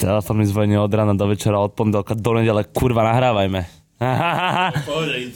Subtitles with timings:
[0.00, 3.68] Telefón mi zvoní od rána do večera, od pondelka do nedele, kurva, nahrávajme.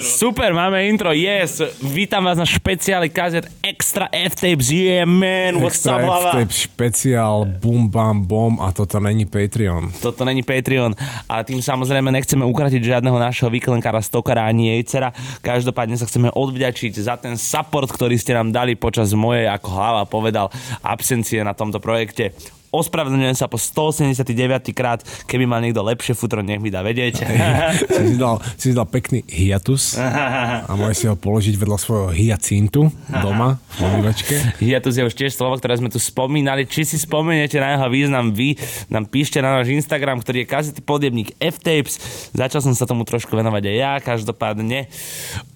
[0.00, 1.60] Super, máme intro, yes.
[1.84, 6.30] Vítam vás na špeciáli kazet Extra F-Tapes, yeah man, what's Extra up, hlava?
[6.32, 9.92] F-tape špeciál, bum bam bom a toto není Patreon.
[10.00, 10.96] Toto není Patreon
[11.28, 15.12] a tým samozrejme nechceme ukratiť žiadneho našeho výklenkára, stokara ani jejcera.
[15.44, 20.08] Každopádne sa chceme odvďačiť za ten support, ktorý ste nám dali počas mojej, ako hlava
[20.08, 20.48] povedal,
[20.80, 22.32] absencie na tomto projekte.
[22.74, 27.22] Ospravedlňujem sa po 189 krát, keby mal niekto lepšie futro, nech mi dá vedieť.
[27.94, 32.08] si, si, dal, si si dal pekný hiatus a môžeš si ho položiť vedľa svojho
[32.10, 32.90] hiacintu
[33.22, 34.34] doma v obývačke.
[34.58, 36.66] Hiatus je už tiež slovo, ktoré sme tu spomínali.
[36.66, 38.58] Či si spomeniete na jeho význam vy,
[38.90, 42.02] nám píšte na náš Instagram, ktorý je kazety podjebník F-Tapes.
[42.34, 44.90] Začal som sa tomu trošku venovať aj ja, každopádne.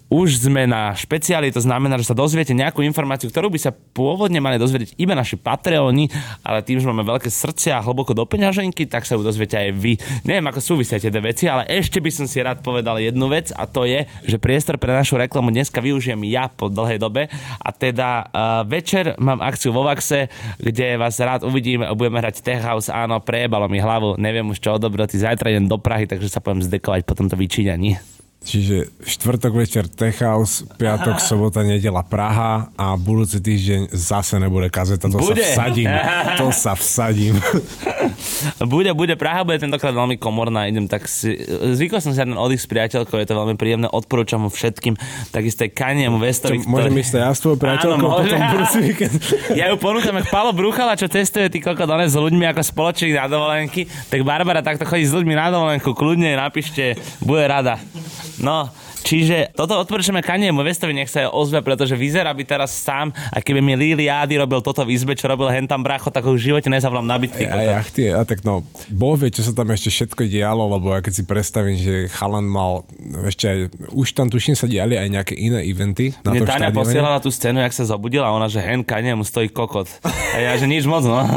[0.09, 4.41] Už sme na špeciáli, to znamená, že sa dozviete nejakú informáciu, ktorú by sa pôvodne
[4.41, 6.09] mali dozvedieť iba naši Patreoni,
[6.41, 9.69] ale tým, že máme veľké srdce a hlboko do peňaženky, tak sa ju dozviete aj
[9.77, 10.01] vy.
[10.25, 13.69] Neviem, ako súvisia tie veci, ale ešte by som si rád povedal jednu vec a
[13.69, 17.29] to je, že priestor pre našu reklamu dneska využijem ja po dlhej dobe
[17.61, 22.65] a teda uh, večer mám akciu vo Vaxe, kde vás rád uvidím, budeme hrať Tech
[22.65, 26.33] House, áno, prejebalo mi hlavu, neviem už čo od dobroty, zajtra idem do Prahy, takže
[26.33, 28.19] sa poviem zdekovať po tomto vyčíňaní.
[28.39, 35.11] Čiže štvrtok večer Tech House, piatok, sobota, nedela Praha a budúci týždeň zase nebude kazeta.
[35.11, 35.43] To Bude.
[35.43, 35.91] sa vsadím.
[36.39, 37.35] To sa vsadím.
[38.63, 39.19] Bude, bude.
[39.19, 40.71] Praha bude tentokrát veľmi komorná.
[40.71, 41.35] Idem tak si...
[41.75, 43.91] Zvykol som si na oddych s priateľkou, je to veľmi príjemné.
[43.91, 44.95] Odporúčam mu všetkým.
[45.35, 46.63] Takisto aj Kaniemu Westovi.
[46.63, 49.19] Čo, môžem ísť aj ja s tvojou priateľkou Áno, potom budúci víkend?
[49.51, 53.19] Ja ju ponúkam, ako Palo Bruchala, čo testuje ty koľko dones s ľuďmi ako spoločník
[53.19, 57.75] na dovolenky, tak Barbara takto chodí s ľuďmi na dovolenku, kľudne napíšte, bude rada.
[58.39, 58.71] No,
[59.03, 63.59] čiže toto odporúčame Kaniemu Westovi, nech sa ozve, pretože vyzerá by teraz sám, a keby
[63.59, 66.67] mi Lili Adi robil toto v izbe, čo robil hentam bracho, tak ho v živote
[66.71, 67.45] nezavolám na bitky.
[67.45, 67.79] A ja,
[68.15, 71.23] a tak no, Boh vie, čo sa tam ešte všetko dialo, lebo ja keď si
[71.25, 72.83] predstavím, že chalan mal
[73.29, 73.57] ešte aj,
[73.93, 77.61] už tam tuším sa diali aj nejaké iné eventy na Mne Táňa posielala tú scénu,
[77.61, 79.87] jak sa zobudila a ona, že hen Kaniemu stojí kokot.
[80.05, 81.21] A ja, že nič moc, no.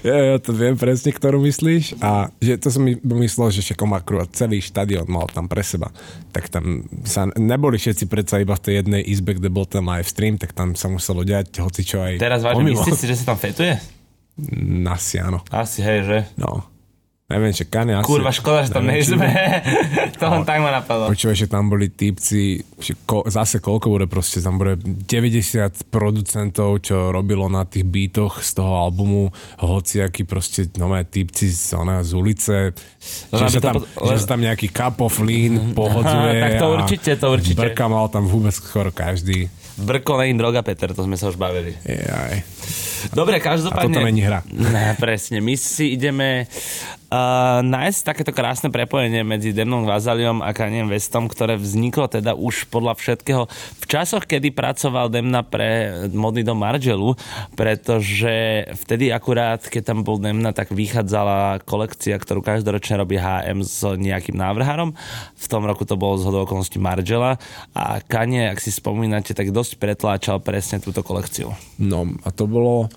[0.00, 3.78] Ja, ja to viem presne, ktorú myslíš a že to som my- myslel, že však
[3.84, 5.92] on akurát celý štadión mal tam pre seba.
[6.30, 6.69] Tak tam
[7.04, 10.52] sa neboli všetci predsa iba v tej jednej izbe, kde bol tam live stream, tak
[10.56, 13.74] tam sa muselo diať hoci čo aj Teraz vážne myslíš si, že sa tam fetuje?
[14.88, 15.44] Asi áno.
[15.52, 16.18] Asi, hej, že?
[16.40, 16.64] No.
[17.30, 18.10] Neviem, že Kanye asi...
[18.10, 19.22] Kurva, škoda, že tam nejsme.
[20.20, 21.14] to len tak ma napadlo.
[21.14, 26.82] Počúvaj, že tam boli típci, že ko, zase koľko bude proste, tam bude 90 producentov,
[26.82, 29.30] čo robilo na tých beatoch z toho albumu,
[29.62, 32.74] hociakí proste nové típci z, ona, z ulice,
[33.30, 36.34] aby že, sa tam, po- že sa tam nejaký of lean pohodzuje.
[36.34, 37.62] tak to a určite, to určite.
[37.62, 39.46] Brka mal tam vôbec skoro každý.
[39.78, 41.72] Brko není droga, Peter, to sme sa už bavili.
[41.86, 42.42] Jaj.
[43.16, 43.96] Dobre, A každopádne...
[43.96, 44.44] toto není hra.
[44.52, 45.40] Ne, presne.
[45.40, 46.44] My si ideme
[47.10, 52.70] uh, nájsť takéto krásne prepojenie medzi Demnom Vazaliom a Kaniem Westom, ktoré vzniklo teda už
[52.70, 57.18] podľa všetkého v časoch, kedy pracoval Demna pre modný dom Margelu,
[57.58, 63.82] pretože vtedy akurát, keď tam bol Demna, tak vychádzala kolekcia, ktorú každoročne robí HM s
[63.82, 64.94] nejakým návrhárom.
[65.34, 67.36] V tom roku to bolo z hodou okolností Margela
[67.74, 71.52] a Kanye, ak si spomínate, tak dosť pretláčal presne túto kolekciu.
[71.82, 72.88] No a to bolo...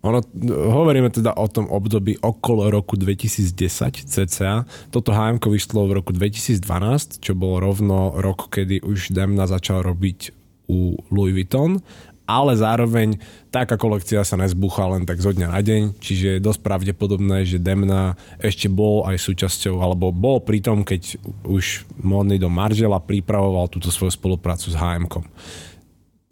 [0.00, 4.64] Ono, hovoríme teda o tom období okolo roku 2010 cca.
[4.88, 10.32] Toto HM vyšlo v roku 2012, čo bolo rovno rok, kedy už Demna začal robiť
[10.72, 11.84] u Louis Vuitton,
[12.24, 13.20] ale zároveň
[13.52, 17.60] taká kolekcia sa nezbucha len tak zo dňa na deň, čiže je dosť pravdepodobné, že
[17.60, 23.68] Demna ešte bol aj súčasťou, alebo bol pri tom, keď už módny dom Margela pripravoval
[23.68, 25.28] túto svoju spoluprácu s HM-kom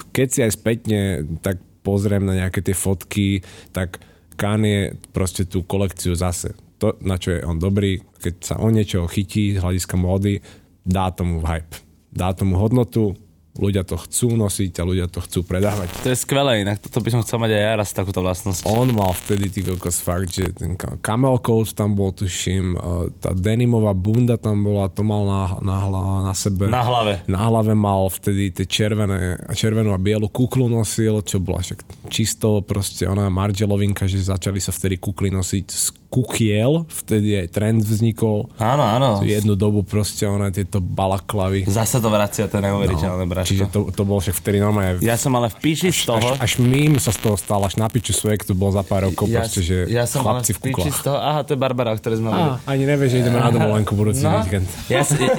[0.08, 1.00] keď si aj spätne
[1.38, 3.42] tak pozriem na nejaké tie fotky,
[3.74, 4.00] tak
[4.38, 6.54] Kanye proste tú kolekciu zase.
[6.78, 10.38] To, na čo je on dobrý, keď sa on niečo chytí z hľadiska módy,
[10.86, 11.82] dá tomu hype.
[12.14, 13.18] Dá tomu hodnotu,
[13.58, 15.90] ľudia to chcú nosiť a ľudia to chcú predávať.
[16.06, 18.64] To je skvelé, inak toto by som chcel mať aj ja raz takúto vlastnosť.
[18.70, 23.34] On mal vtedy ty kokos fakt, že ten camel coat tam bol, tuším, uh, tá
[23.34, 26.70] denimová bunda tam bola, to mal na, na, hla- na sebe.
[26.70, 27.26] Na hlave.
[27.26, 32.62] Na hlave mal vtedy tie červené, červenú a bielu kuklu nosil, čo bola však čisto
[32.62, 38.48] proste ona Margelovinka, že začali sa vtedy kukly nosiť z kukiel, vtedy aj trend vznikol.
[38.56, 39.10] Áno, áno.
[39.20, 41.68] Jednu dobu proste ona tieto balaklavy.
[41.68, 43.48] Zase to vracia, to je neuveriteľné, no, braško.
[43.52, 46.40] Čiže to, to bol však vtedy normálne Ja som ale v píči z toho...
[46.40, 49.04] až, až mím sa z toho stal, až na piču svek, to bol za pár
[49.04, 51.04] rokov ja, proste, že ja som chlapci v píči z kuklách.
[51.04, 51.18] toho...
[51.20, 52.32] Aha, to je Barbara, o ktorej sme.
[52.32, 54.64] Á, ani nevieš, že ideme na dovolenku budúci No, víkend.
[54.88, 55.32] ja, ja,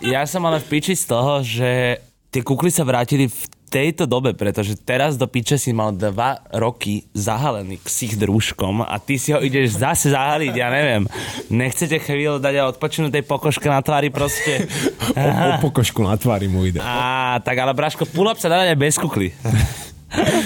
[0.00, 2.00] ja som ale v piči z toho, že
[2.32, 7.10] tie kukly sa vrátili v tejto dobe, pretože teraz do piče si mal dva roky
[7.12, 11.04] zahalený ksich drúžkom a ty si ho ideš zase zahaliť, ja neviem.
[11.50, 14.70] Nechcete chvíľu dať a odpočinúť tej pokožke na tvári proste?
[15.12, 16.78] O, o pokožku na tvári mu ide.
[16.78, 19.34] Á, tak ale Braško, pull-up sa dá bez kukly.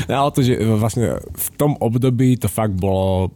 [0.08, 3.28] Ja, ale to, že vlastne v tom období to fakt bolo...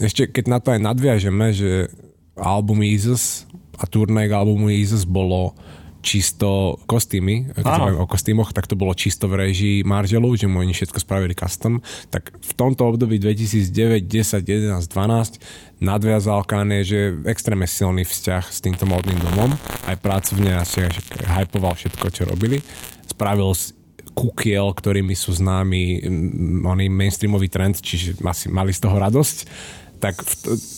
[0.00, 1.92] Ešte keď na to aj nadviažeme, že
[2.34, 3.44] album Jesus
[3.78, 5.54] a turnej albumu Jesus bolo
[6.02, 10.60] čisto kostýmy, keď sa o kostýmoch, tak to bolo čisto v režii Margelu, že mu
[10.60, 11.78] oni všetko spravili custom.
[12.10, 18.58] Tak v tomto období 2009, 10, 11, 12 nadviazal Kanye, že extrémne silný vzťah s
[18.58, 19.54] týmto modným domom.
[19.86, 20.66] Aj pracovne a
[21.42, 22.58] hypoval všetko, čo robili.
[23.06, 23.54] Spravil
[24.12, 26.04] kukiel, ktorými sú známi
[26.66, 29.36] oný mainstreamový trend, čiže asi mali z toho radosť
[30.02, 30.18] tak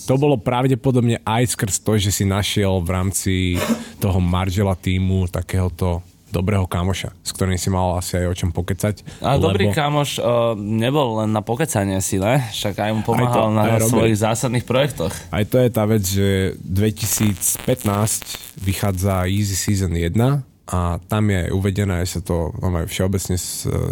[0.04, 3.34] to bolo pravdepodobne aj skrz to, že si našiel v rámci
[3.96, 9.22] toho Margela týmu takéhoto dobrého kamoša, s ktorým si mal asi aj o čom pokecať.
[9.22, 9.48] A lebo...
[9.48, 12.42] dobrý kamoš uh, nebol len na pokecanie si, ne?
[12.50, 14.26] Však aj mu pomáhal aj to, na aj svojich robili.
[14.28, 15.14] zásadných projektoch.
[15.30, 22.00] Aj to je tá vec, že 2015 vychádza Easy Season 1 a tam je uvedené,
[22.08, 22.48] sa to
[22.88, 23.36] všeobecne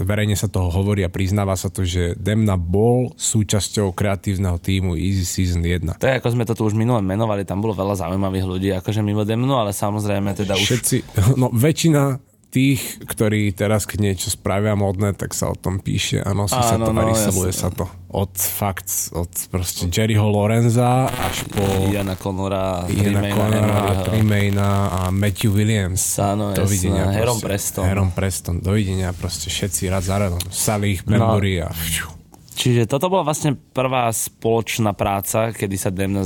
[0.08, 5.28] verejne sa toho hovorí a priznáva sa to, že Demna bol súčasťou kreatívneho týmu Easy
[5.28, 6.00] Season 1.
[6.00, 9.04] To je ako sme to tu už minule menovali, tam bolo veľa zaujímavých ľudí, akože
[9.04, 10.64] mimo Demnu, ale samozrejme teda už...
[10.64, 10.96] Všetci,
[11.36, 16.36] no väčšina tých, ktorí teraz keď niečo spravia modné, tak sa o tom píše a
[16.36, 17.88] nosí Áno, sa to no, a ryseluje sa to.
[18.12, 25.56] Od fakt, od proste Jerryho Lorenza až po Iana Connora, Iana Connora, Trimayna a Matthew
[25.56, 26.04] Williams.
[26.20, 27.08] Áno, Dovidenia.
[27.08, 27.16] Jasné.
[27.16, 27.84] Heron Preston.
[27.88, 28.56] Heron Preston.
[28.60, 30.44] Dovidenia proste všetci raz za radom.
[30.52, 31.66] Salih, Memory no.
[31.66, 31.68] a...
[31.72, 32.20] Fšu.
[32.52, 36.20] Čiže toto bola vlastne prvá spoločná práca, kedy sa Demna...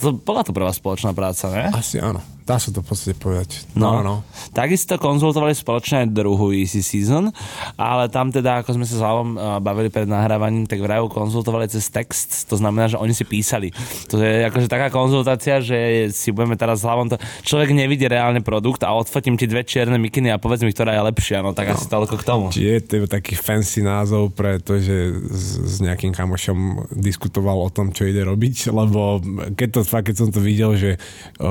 [0.00, 1.68] To bola to prvá spoločná práca, ne?
[1.76, 2.24] Asi áno.
[2.48, 3.68] Dá sa to v podstate povedať.
[3.76, 4.00] No, no.
[4.00, 4.14] no.
[4.56, 7.28] Takisto konzultovali spoločne druhú Easy Season,
[7.76, 11.92] ale tam teda, ako sme sa s Lavom bavili pred nahrávaním, tak vraj konzultovali cez
[11.92, 13.68] text, to znamená, že oni si písali.
[14.08, 18.40] To je akože taká konzultácia, že si budeme teraz s Lavom, to, človek nevidí reálne
[18.40, 21.68] produkt a odfotím ti dve čierne mikiny a povedz mi, ktorá je lepšia, no tak
[21.68, 21.76] no.
[21.76, 22.46] asi toľko k tomu.
[22.48, 27.68] Či je to taký fancy názov pre to, že s, s nejakým kamošom diskutoval o
[27.68, 29.20] tom, čo ide robiť, lebo
[29.52, 30.96] keď, to, keď som to videl, že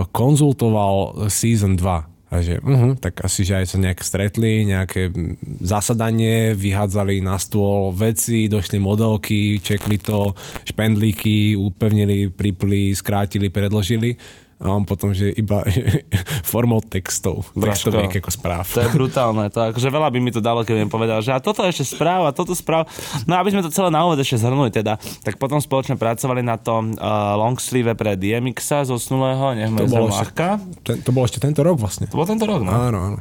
[0.10, 5.16] konzultoval mal season 2 a že, uh-huh, tak asi, že aj sa nejak stretli, nejaké
[5.64, 10.36] zasadanie, vyhádzali na stôl veci, došli modelky, čekli to,
[10.68, 14.20] špendlíky, upevnili, pripli, skrátili, predložili
[14.58, 15.62] a on potom, že iba
[16.52, 18.66] formou textov, textových ako správ.
[18.74, 21.38] To je brutálne, to akože veľa by mi to dalo, keby mi povedal, že a
[21.38, 22.90] toto ešte správ a toto správ.
[23.30, 26.58] No aby sme to celé na úvod ešte zhrnuli teda, tak potom spoločne pracovali na
[26.58, 30.34] tom uh, long sleeve pre DMX-a zosnulého, nech to bolo, ešte,
[30.82, 32.10] ten, to bolo ešte tento rok vlastne.
[32.10, 32.74] To bol tento rok, no.
[32.74, 33.20] Áno, áno.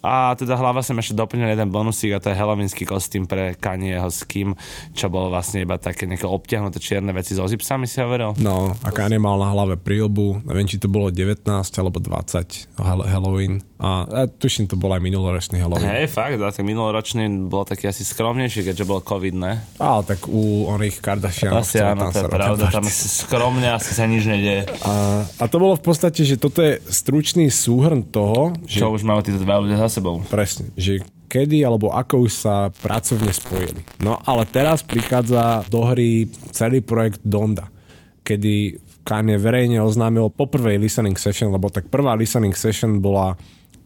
[0.00, 4.08] A teda hlava som ešte doplnil jeden bonusík a to je helovínsky kostým pre Kanyeho
[4.08, 4.56] s kým,
[4.96, 8.34] čo bolo vlastne iba také nejaké obťahnuté čierne veci so zipsami si hovoril.
[8.40, 13.69] No a Kanye mal na hlave prílbu, neviem či to bolo 19 alebo 20 Halloween
[13.80, 15.88] a ja tuším, to bol aj minuloročný Halloween.
[15.88, 19.64] Hej, fakt, tak minuloročný bol taký asi skromnejší, keďže bol COVID, ne?
[19.80, 21.64] Ale tak u oných Kardashianov.
[21.64, 24.68] Asi áno, to je pravda, tam asi skromne asi sa nič nedie.
[24.84, 28.84] A, a to bolo v podstate, že toto je stručný súhrn toho, že...
[28.84, 30.20] Čo už majú títo dva ľudia za sebou.
[30.28, 31.00] Presne, že
[31.30, 33.80] kedy alebo ako už sa pracovne spojili.
[34.04, 37.72] No ale teraz prichádza do hry celý projekt Donda,
[38.26, 43.38] kedy Kanye verejne oznámil po prvej listening session, lebo tak prvá listening session bola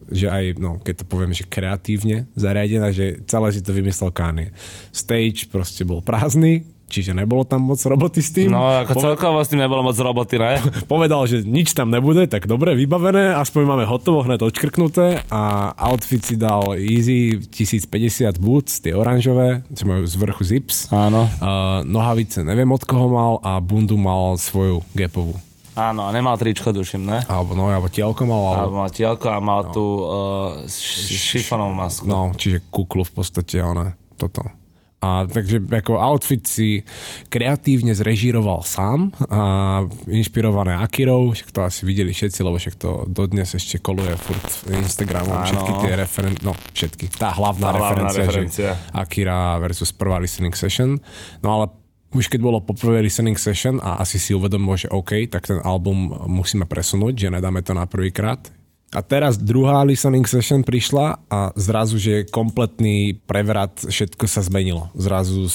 [0.09, 4.53] že aj, no, keď to poviem, že kreatívne zariadená, že celé si to vymyslel Kanye.
[4.93, 8.53] Stage proste bol prázdny, čiže nebolo tam moc roboty s tým.
[8.53, 9.05] No, ako Poved...
[9.05, 10.61] celkovo s tým nebolo moc roboty, ne?
[10.91, 16.21] Povedal, že nič tam nebude, tak dobre, vybavené, aspoň máme hotovo, hned odškrknuté a outfit
[16.21, 20.75] si dal Easy 1050 boots, tie oranžové, čo majú z vrchu zips.
[20.93, 21.25] Áno.
[21.41, 25.35] Uh, nohavice neviem od koho mal a bundu mal svoju gepovú.
[25.75, 27.19] Áno, a nemal tričko, duším, ne?
[27.27, 28.39] Alebo, no, alebo tielko mal.
[28.39, 29.71] Alebo, alebo mal tielko a mal no.
[29.75, 30.07] tú uh,
[31.11, 32.07] šifonovú masku.
[32.07, 34.47] No, čiže kuklu v podstate, ona, toto.
[35.05, 36.81] A takže ako outfit si
[37.29, 43.53] kreatívne zrežíroval sám a inšpirované Akirou, však to asi videli všetci, lebo však to dodnes
[43.53, 48.69] ešte koluje furt Instagramu, všetky tie referen- no všetky, tá hlavná, tá referencia, hlavná referencia.
[48.97, 50.97] Akira versus prvá listening session.
[51.45, 51.84] No ale
[52.15, 56.15] už keď bolo poprvé listening session a asi si uvedomil, že OK, tak ten album
[56.31, 58.39] musíme presunúť, že nedáme to na prvýkrát.
[58.95, 64.87] A teraz druhá listening session prišla a zrazu, že kompletný prevrat, všetko sa zmenilo.
[64.95, 65.51] Zrazu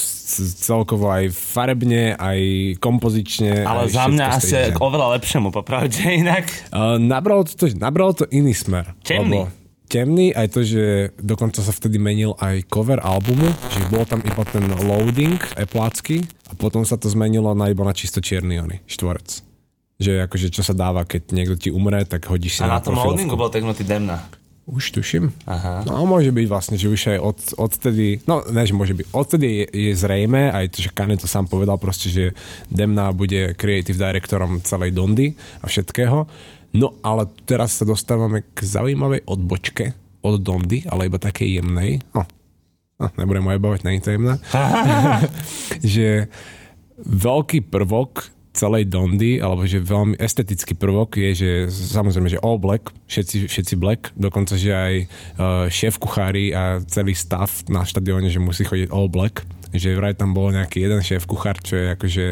[0.61, 2.39] celkovo aj farebne, aj
[2.77, 3.65] kompozične.
[3.65, 6.45] Ale aj za mňa asi k oveľa lepšiemu, popravde inak.
[6.69, 8.93] Uh, nabralo, to, nabralo to iný smer.
[9.01, 9.49] Temný.
[9.49, 14.23] Lebo temný, aj to, že dokonca sa vtedy menil aj cover albumu, že bol tam
[14.23, 18.83] iba ten loading eplácky a potom sa to zmenilo na iba na čisto čierny ony,
[18.91, 19.39] štvorec.
[20.03, 22.83] Že akože čo sa dáva, keď niekto ti umre, tak hodíš si A na, na
[22.83, 24.27] tom loadingu bol teknutý Demna.
[24.69, 25.33] Už tuším.
[25.49, 25.81] Aha.
[25.87, 29.47] No môže byť vlastne, že už aj od, odtedy, no ne, že môže byť, odtedy
[29.47, 32.25] je, je zrejme, aj to, že Kanye to sám povedal proste, že
[32.69, 36.29] Demna bude creative directorom celej Dondy a všetkého.
[36.77, 41.99] No ale teraz sa dostávame k zaujímavej odbočke od Dondy, ale iba takej jemnej.
[42.13, 42.23] No
[43.19, 44.35] nebudem moje bavať, není to jemná.
[45.95, 46.29] že
[47.01, 52.91] veľký prvok celej Dondy, alebo že veľmi estetický prvok je, že samozrejme, že all black,
[53.07, 55.07] všetci, všetci black, dokonca, že aj uh,
[55.71, 60.31] šéf kuchári a celý stav na štadióne, že musí chodiť all black že vraj tam
[60.31, 62.25] bol nejaký jeden šéf kuchár, čo je akože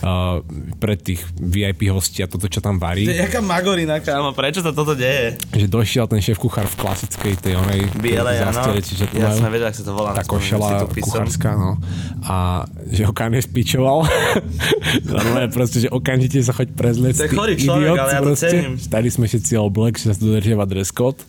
[0.00, 0.40] uh,
[0.76, 3.04] pre tých VIP hostí a toto, čo tam varí.
[3.04, 5.36] Jaká magorina, kámo, prečo sa toto deje?
[5.50, 8.74] Že došiel ten šéf kuchár v klasickej tej onej Bielej, áno.
[8.74, 10.10] čiže to Ja majú som vedel, ak sa to volá.
[10.12, 11.78] tá košela to kuchárska, no.
[12.22, 14.06] A že ho Kanye spičoval.
[15.10, 17.14] Normálne proste, že okamžite sa choď prezliec.
[17.16, 18.48] To je chorý človek, idiot ale ja to proste.
[18.48, 18.72] cením.
[18.76, 21.20] Tady sme všetci all black, že sa tu dodržiava dress code.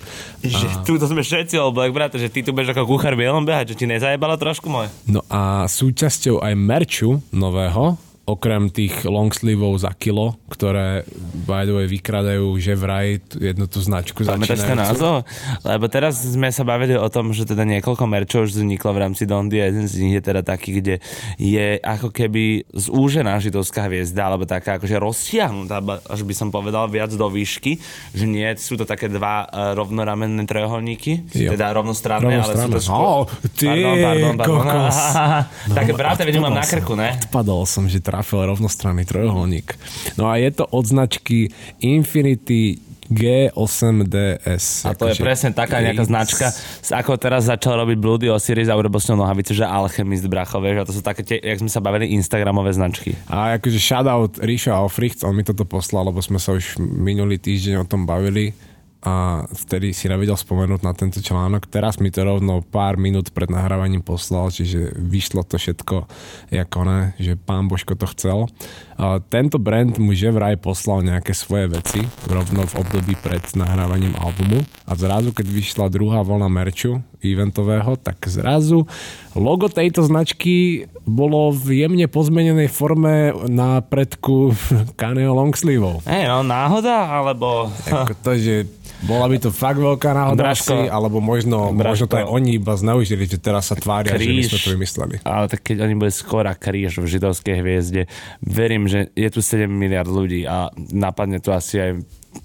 [0.42, 3.44] Že tu to sme všetci all black, brate, že ty tu budeš ako kuchár bielom
[3.44, 4.88] behať, že ti nezajebalo trošku môj?
[5.06, 7.96] No a súčasťou aj merču nového,
[8.26, 11.06] okrem tých longsleeveov za kilo, ktoré
[11.46, 15.30] by the way vykradajú že vraj jednu tú značku Pamätáš ten názov?
[15.62, 19.30] Lebo teraz sme sa bavili o tom, že teda niekoľko merčov už vzniklo v rámci
[19.30, 21.06] Dondy a jeden z nich je teda taký, kde
[21.38, 27.14] je ako keby zúžená židovská hviezda, alebo taká akože rozsiahnutá, až by som povedal, viac
[27.14, 27.78] do výšky,
[28.10, 31.54] že nie sú to také dva uh, rovnoramenné trojuholníky, Jo.
[31.54, 33.06] teda rovnostranné, ale sú to skôr...
[33.06, 34.58] Ó, ty pardon, pardon, pardon.
[34.66, 35.00] kokos.
[35.78, 37.14] Také brate, vidím, mám na krku, ne?
[37.30, 39.76] Odpadol som, že trafil rovnostranný trojuholník.
[40.16, 41.52] No a je to od značky
[41.84, 44.90] Infinity G8DS.
[44.90, 46.50] A to je Akože presne taká nejaká značka,
[46.90, 50.82] ako teraz začal robiť Bloody Osiris a urobil s ňou nohavice, že Alchemist bracho, vieš,
[50.82, 53.14] a to sú také tie, jak sme sa bavili, Instagramové značky.
[53.30, 57.84] A akože shoutout Ríšo Alfricht, on mi toto poslal, lebo sme sa už minulý týždeň
[57.84, 58.58] o tom bavili
[59.06, 61.70] a vtedy si nevedel spomenúť na tento článok.
[61.70, 66.10] Teraz mi to rovno pár minút pred nahrávaním poslal, čiže vyšlo to všetko
[66.50, 68.50] ako ne, že pán Božko to chcel.
[68.96, 72.00] A tento brand mu že vraj poslal nejaké svoje veci
[72.32, 78.24] rovno v období pred nahrávaním albumu a zrazu, keď vyšla druhá vlna merču eventového, tak
[78.30, 78.88] zrazu
[79.36, 84.56] logo tejto značky bolo v jemne pozmenenej forme na predku
[85.00, 86.08] Kaneo longsleeveov.
[86.08, 87.68] Hej, no náhoda, alebo...
[87.92, 88.56] Ako to, že
[89.04, 90.72] bola by to fakt veľká náhoda Braško.
[90.72, 94.42] asi, alebo možno, možno to aj oni iba zneužili, že teraz sa tvária, že my
[94.42, 94.50] Kríž.
[94.50, 95.16] sme to vymysleli.
[95.22, 98.02] Ale tak keď oni bude skôr a kríž v židovskej hviezde,
[98.42, 101.92] verím, že je tu 7 miliard ľudí a napadne tu asi aj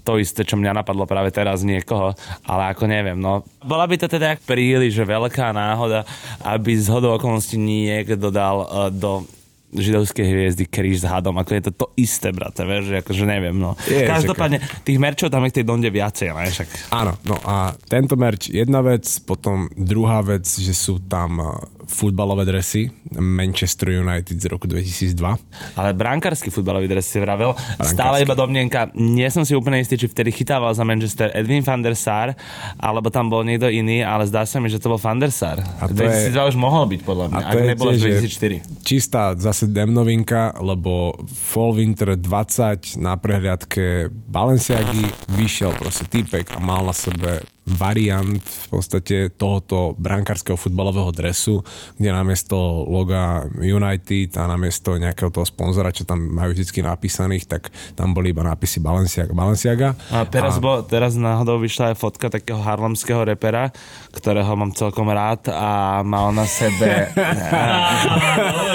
[0.03, 2.15] to isté, čo mňa napadlo práve teraz niekoho,
[2.47, 3.43] ale ako neviem, no.
[3.59, 6.07] Bola by to teda príliš veľká náhoda,
[6.47, 9.27] aby z hodou okolností niekto dal uh, do
[9.71, 13.55] židovskej hviezdy kríž s hadom, ako je to to isté, brate, vieš, že akože neviem,
[13.55, 13.79] no.
[13.87, 16.91] Je, Každopádne, tých merčov tam je k tej donde viacej, ne, však.
[16.91, 21.55] Áno, no a tento merch jedna vec, potom druhá vec, že sú tam uh,
[21.91, 22.87] futbalové dresy
[23.19, 25.75] Manchester United z roku 2002.
[25.75, 27.51] Ale brankársky futbalový dres si vravel.
[27.83, 28.87] Stále iba domnienka.
[28.95, 32.31] Nie som si úplne istý, či vtedy chytával za Manchester Edwin van der Sar,
[32.79, 35.59] alebo tam bol niekto iný, ale zdá sa mi, že to bol van der Sar.
[35.83, 37.43] A to je- 2002 už mohol byť, podľa mňa.
[37.43, 38.57] Ak je nebolo tiež, až že 2004.
[38.87, 45.03] Čistá zase demnovinka, lebo Fall Winter 20 na prehliadke Balenciagy
[45.35, 47.43] vyšiel proste týpek a mal na sebe
[47.75, 51.63] variant v podstate tohoto brankárskeho futbalového dresu,
[51.95, 52.55] kde namiesto
[52.87, 58.31] loga United a namiesto nejakého toho sponzora, čo tam majú vždy napísaných, tak tam boli
[58.31, 59.31] iba nápisy Balenciaga.
[59.31, 59.95] Balenciaga.
[60.11, 63.69] A teraz, bol, teraz náhodou vyšla aj fotka takého harlemského repera,
[64.15, 67.11] ktorého mám celkom rád a mal na sebe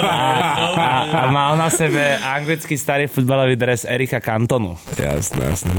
[0.01, 0.19] a,
[0.75, 4.77] a, a mal na sebe anglický starý futbalový dres Erika Cantonu.
[4.97, 5.71] Jasné, jasné,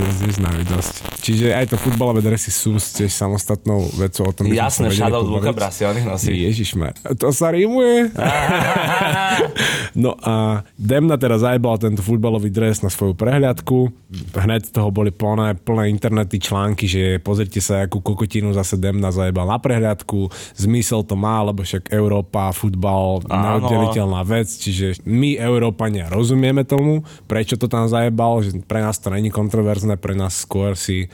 [0.69, 0.95] dosť.
[1.25, 2.77] Čiže aj to futbalové dresy sú
[3.09, 5.33] tiež samostatnou vecou o tom, Jasné, Shadow pobaviť.
[5.41, 6.29] Luka Brasi, on ich nosí.
[6.37, 6.93] Ježišmar.
[7.17, 8.13] To sa rímuje.
[10.05, 13.89] no a Demna teraz zajebal tento futbalový dres na svoju prehliadku.
[14.37, 19.09] Hneď z toho boli plné, plné internety články, že pozrite sa, akú kokotinu zase Demna
[19.09, 20.29] zajebal na prehliadku.
[20.61, 27.57] Zmysel to má, lebo však Európa, futbal, neoddeliteľná vec, čiže my, Európania, rozumieme tomu, prečo
[27.57, 31.09] to tam zajebal, že pre nás to není kontroverzné, pre nás skôr si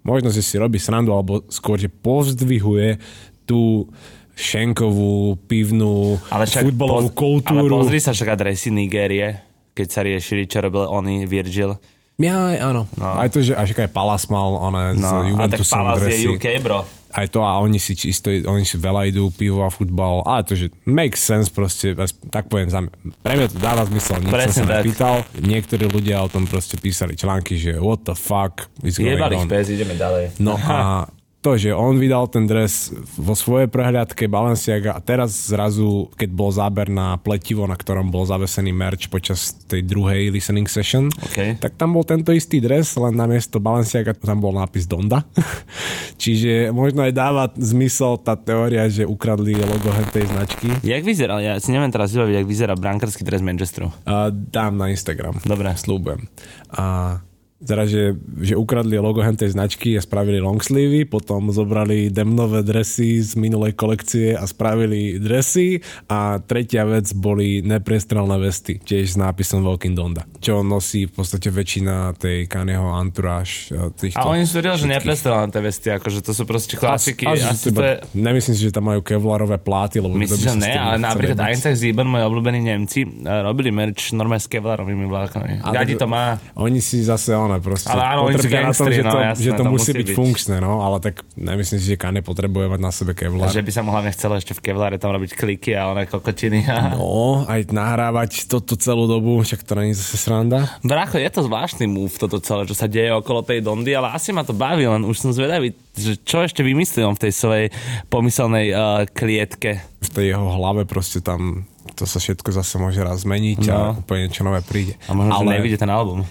[0.00, 2.98] možno, že si robí srandu, alebo skôr, že povzdvihuje
[3.42, 3.88] tú
[4.32, 7.66] šenkovú, pivnú, futbalovú poz- kultúru.
[7.66, 11.74] Ale pozri sa však adresy Nigérie, keď sa riešili, čo robil oni, Virgil.
[12.18, 12.90] Ja, áno.
[12.94, 13.14] No.
[13.14, 16.26] Aj to, že až aj Palas mal one No, z a tak Juventusom Palace je.
[16.28, 16.82] UK, bro.
[17.12, 20.54] Aj to a oni si čisto, oni si veľa idú, pivo a futbal, ale to,
[20.54, 21.96] že makes sense proste,
[22.28, 22.92] tak poviem za mňa.
[23.24, 25.16] Pre mňa to dáva zmysel, nič som sa nepýtal.
[25.40, 29.48] Niektorí ľudia o tom proste písali články, že what the fuck is going Jebali on.
[29.48, 30.38] pes, ideme ďalej.
[30.40, 36.10] No a to, že on vydal ten dres vo svojej prehľadke Balenciaga a teraz zrazu,
[36.18, 41.06] keď bol záber na pletivo, na ktorom bol zavesený merch počas tej druhej listening session,
[41.22, 41.54] okay.
[41.54, 45.22] tak tam bol tento istý dres, len namiesto Balenciaga tam bol nápis Donda.
[46.22, 50.68] Čiže možno aj dáva zmysel tá teória, že ukradli logo tej značky.
[50.82, 51.38] Jak vyzerá?
[51.38, 53.94] Ja si neviem teraz vybaviť, jak vyzerá brankársky dres Manchesteru.
[54.02, 55.38] Uh, dám na Instagram.
[55.46, 55.70] Dobre.
[55.78, 56.26] Slúbujem.
[56.74, 57.18] A
[57.58, 63.34] teda, že, že ukradli logo tej značky a spravili longsleevy, potom zobrali demnové dresy z
[63.34, 69.98] minulej kolekcie a spravili dresy a tretia vec boli neprestrelné vesty, tiež s nápisom Walking
[69.98, 73.74] Donda, čo nosí v podstate väčšina tej Kanyeho entourage.
[73.98, 77.26] Týchto a oni sú že neprestrelné tie vesty, akože to sú proste klasiky.
[77.26, 77.98] As, as, to je...
[78.14, 82.06] Nemyslím si, že tam majú kevlarové pláty, lebo Myslím, že ne, ale napríklad Einstein Zieber,
[82.06, 85.62] moji obľúbení Nemci, robili merch normálne s kevlarovými vláknami.
[85.62, 86.38] Gadi to má.
[86.54, 89.64] Oni si zase one proste ale áno, na tom, že no, to, jasné, že to,
[89.64, 92.80] to musí musí byť, byť funkčné, no, ale tak nemyslím si, že Kane potrebuje mať
[92.80, 93.48] na sebe Kevlar.
[93.48, 96.68] Že by sa mu hlavne chcelo ešte v Kevlare tam robiť kliky a one kokotiny.
[96.68, 96.92] A...
[96.92, 100.68] No, aj nahrávať toto celú dobu, však to není zase sranda.
[100.84, 104.36] Brácho, je to zvláštny move toto celé, čo sa deje okolo tej Dondy, ale asi
[104.36, 107.66] ma to baví, len už som zvedavý, že čo ešte vymyslí on v tej svojej
[108.12, 109.80] pomyselnej uh, klietke.
[110.04, 111.64] V tej jeho hlave proste tam
[111.98, 113.74] to sa všetko zase môže raz zmeniť no.
[113.74, 114.94] a úplne niečo nové príde.
[115.10, 115.42] A možno, ale...
[115.42, 116.22] že nevidie ten album.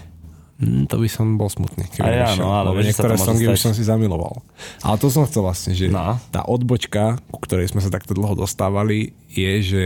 [0.58, 1.86] Mm, to by som bol smutný.
[1.86, 4.42] Keby ja, no, ale lebo niektoré songy už som si zamiloval.
[4.82, 6.18] Ale to som chcel vlastne, že no.
[6.34, 9.84] tá odbočka, ku ktorej sme sa takto dlho dostávali, je, že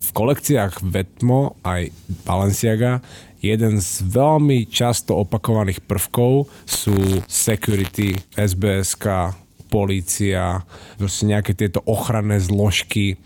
[0.00, 1.92] v kolekciách Vetmo aj
[2.24, 3.04] Balenciaga
[3.44, 6.96] jeden z veľmi často opakovaných prvkov sú
[7.28, 9.36] security, SBSK,
[9.68, 10.64] polícia,
[10.96, 13.16] proste nejaké tieto ochranné zložky,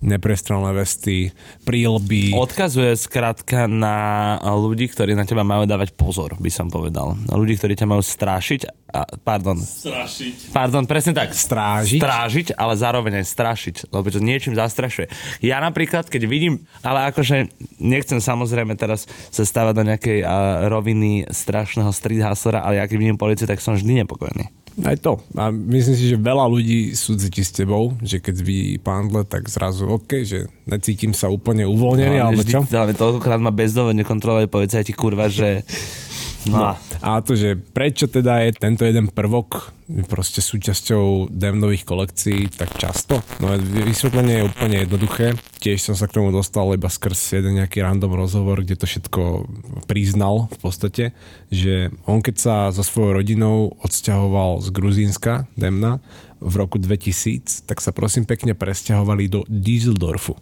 [0.00, 1.32] neprestrelné vesty,
[1.68, 2.32] prílby.
[2.32, 7.16] Odkazuje skrátka na ľudí, ktorí na teba majú dávať pozor, by som povedal.
[7.28, 8.90] Na ľudí, ktorí ťa majú strášiť.
[8.90, 9.54] A, pardon.
[9.60, 10.50] Strašiť.
[10.50, 11.30] Pardon, presne tak.
[11.30, 12.00] Strážiť.
[12.02, 15.06] Strážiť, ale zároveň aj strašiť, lebo to niečím zastrašuje.
[15.46, 21.30] Ja napríklad, keď vidím, ale akože nechcem samozrejme teraz sa stávať do nejakej uh, roviny
[21.30, 24.59] strašného street hustlera, ale ja keď vidím policiu, tak som vždy nepokojný.
[24.84, 25.20] Aj to.
[25.36, 29.46] A myslím si, že veľa ľudí sú cíti s tebou, že keď vidí pandle, tak
[29.46, 32.64] zrazu OK, že necítim sa úplne uvoľnený, no, alebo čo?
[32.72, 35.62] Ale toľkokrát ma bezdovedne kontroluje policajti kurva, že
[36.48, 36.56] No.
[36.56, 36.72] no.
[37.04, 39.76] A to, že prečo teda je tento jeden prvok
[40.08, 43.20] proste súčasťou devnových kolekcií tak často?
[43.44, 45.36] No vysvetlenie je úplne jednoduché.
[45.60, 49.50] Tiež som sa k tomu dostal iba skrz jeden nejaký random rozhovor, kde to všetko
[49.84, 51.04] priznal v podstate,
[51.52, 56.00] že on keď sa so svojou rodinou odsťahoval z Gruzínska, Demna,
[56.40, 60.40] v roku 2000, tak sa prosím pekne presťahovali do Düsseldorfu.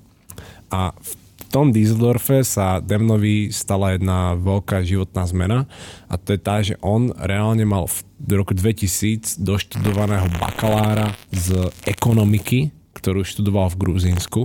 [0.71, 1.13] A v
[1.49, 5.59] tom Düsseldorfe sa Demnovi stala jedna veľká životná zmena
[6.07, 12.71] a to je tá, že on reálne mal v roku 2000 doštudovaného bakalára z ekonomiky,
[12.93, 14.41] ktorú študoval v Gruzínsku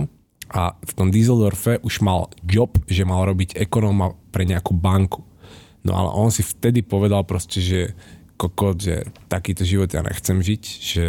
[0.48, 5.26] a v tom Düsseldorfe už mal job, že mal robiť ekonóma pre nejakú banku.
[5.84, 7.80] No ale on si vtedy povedal proste, že
[8.40, 11.04] kokot, že takýto život ja nechcem žiť, že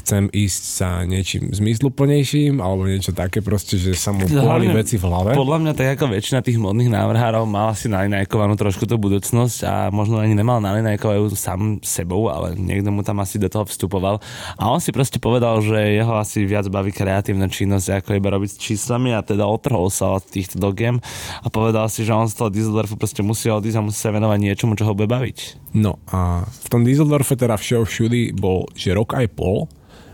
[0.00, 5.04] chcem ísť sa niečím zmysluplnejším alebo niečo také proste, že sa mu pohali veci v
[5.04, 5.30] hlave.
[5.36, 9.74] Podľa mňa tak ako väčšina tých modných návrhárov mal asi nalinajkovanú trošku tú budúcnosť a
[9.92, 14.22] možno ani nemal nalinajkovanú sám sebou, ale niekto mu tam asi do toho vstupoval.
[14.56, 18.50] A on si proste povedal, že jeho asi viac baví kreatívna činnosť ako iba robiť
[18.54, 21.02] s číslami a teda otrhol sa od týchto dogiem
[21.44, 24.38] a povedal si, že on z toho Düsseldorfu proste musí odísť a musí sa venovať
[24.40, 25.72] niečomu, čo ho bude baviť.
[25.76, 29.68] No a v tom Düsseldorfe teda všeho všudy bol, že rok aj pol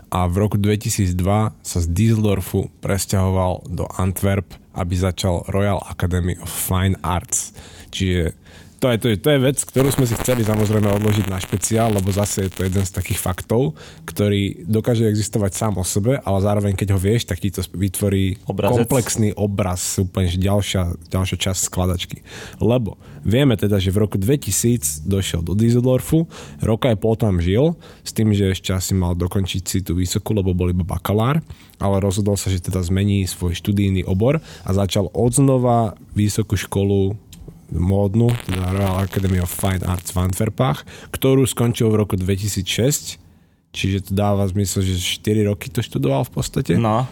[0.09, 6.49] a v roku 2002 sa z Düsseldorfu presťahoval do Antwerp, aby začal Royal Academy of
[6.49, 7.53] Fine Arts.
[7.93, 8.33] Čiže
[8.79, 11.91] to je, to, je, to je vec, ktorú sme si chceli samozrejme odložiť na špeciál,
[11.91, 13.75] lebo zase je to jeden z takých faktov,
[14.07, 18.39] ktorý dokáže existovať sám o sebe, ale zároveň keď ho vieš, tak ti to vytvorí
[18.47, 18.87] Obrazec.
[18.87, 22.23] komplexný obraz, úplne ďalšia, ďalšia časť skladačky.
[22.63, 26.31] Lebo vieme teda, že v roku 2000 došiel do Düsseldorfu,
[26.63, 27.75] roka aj pol tam žil,
[28.07, 31.43] s tým, že ešte asi mal dokončiť si tú vysokú, lebo bol iba bakalár,
[31.79, 37.28] ale rozhodol sa, že teda zmení svoj študijný obor a začal odznova vysokú školu
[37.73, 43.21] módnu, teda Royal Academy of Fine Arts v Antwerpách, ktorú skončil v roku 2006,
[43.69, 46.73] čiže to dáva zmysel, že 4 roky to študoval v podstate.
[46.77, 47.05] No.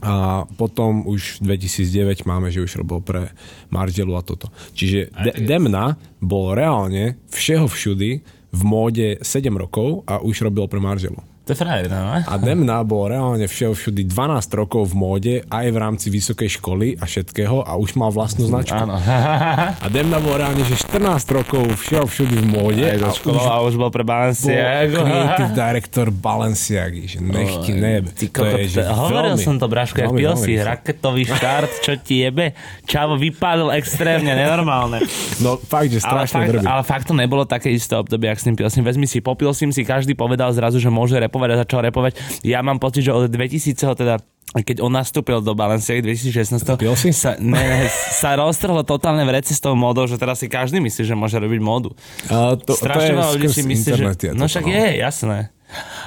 [0.00, 3.22] A potom už v 2009 máme, že už robil pre
[3.68, 4.48] Margelu a toto.
[4.72, 8.10] Čiže De- Demna bol reálne všeho všudy
[8.50, 11.20] v móde 7 rokov a už robil pre Margelu.
[11.50, 12.14] To je frajer, no?
[12.14, 16.94] A Demna bol reálne všeho všudy 12 rokov v móde, aj v rámci vysokej školy
[16.94, 18.78] a všetkého a už mal vlastnú značku.
[18.78, 18.94] Áno.
[19.82, 21.02] A Demna bol reálne, že 14
[21.34, 25.02] rokov všeho všudy v móde Aj a školy, už a už bol pre bol Balenciago.
[25.02, 28.14] creative director Balenciagy, že nech ti nebe.
[28.14, 31.98] Ty to je, že hovoril veľmi, som to, Braško, jak pil si raketový štart, čo
[31.98, 32.54] ti jebe.
[32.86, 35.02] Čavo vypálil extrémne, nenormálne.
[35.42, 36.66] No fakt, že Ale strašne fakt, drbí.
[36.70, 38.86] ale fakt to nebolo také isté obdobie, ak s tým pilsím.
[38.86, 42.44] Vezmi si, popil si, si každý povedal zrazu, že môže repovať a začal repovať.
[42.44, 47.14] Ja mám pocit, že od 2000 teda keď on nastúpil do Balenciagy 2016, Pil si?
[47.14, 51.06] sa, ne, sa roztrhlo totálne v reci s tou módou, že teraz si každý myslí,
[51.06, 51.94] že môže robiť módu.
[52.26, 54.04] A to, to Strašne je veľa ľudí si myslí, že...
[54.10, 55.54] je No však je, jasné.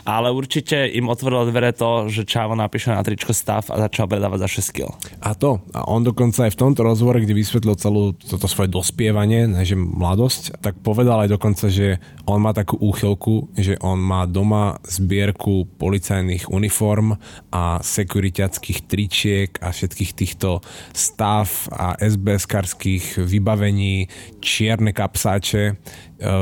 [0.04, 4.39] Ale určite im otvorilo dvere to, že Čavo napíše na tričko stav a začal predávať
[4.43, 4.88] za 6 kg.
[5.23, 5.63] A to.
[5.71, 9.80] A on dokonca aj v tomto rozhovore, kde vysvetlil celú toto svoje dospievanie, ne, že
[9.80, 15.67] mladosť, tak povedal aj dokonca, že on má takú úchylku, že on má doma zbierku
[15.80, 17.15] policajných uniform
[17.52, 20.60] a sekuriťackých tričiek a všetkých týchto
[20.91, 24.08] stav a SBS-karských vybavení,
[24.43, 25.73] čierne kapsáče, e,